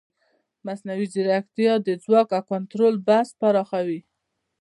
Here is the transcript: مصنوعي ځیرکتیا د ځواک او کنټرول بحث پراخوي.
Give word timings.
مصنوعي 0.65 1.05
ځیرکتیا 1.13 1.73
د 1.81 1.89
ځواک 2.03 2.29
او 2.37 2.43
کنټرول 2.51 2.93
بحث 3.07 3.29
پراخوي. 3.39 3.99